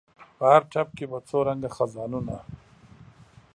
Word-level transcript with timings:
په 0.37 0.43
هر 0.53 0.61
ټپ 0.71 0.87
کې 0.97 1.05
په 1.11 1.19
څو 1.27 1.37
رنګه 1.47 1.69
خزانونه 1.75 2.35